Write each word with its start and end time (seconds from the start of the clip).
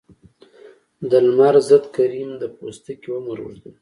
د 1.09 1.11
لمر 1.25 1.55
ضد 1.69 1.85
کریم 1.95 2.29
د 2.41 2.43
پوستکي 2.55 3.09
عمر 3.17 3.37
اوږدوي. 3.41 3.69